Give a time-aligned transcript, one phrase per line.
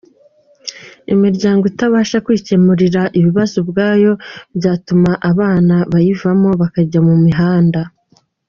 [1.13, 4.11] Imiryango izabasha kwicyemurira ibibazo ubwayo
[4.57, 7.81] byatumaga abana bayivamo bakajya mu mihanda.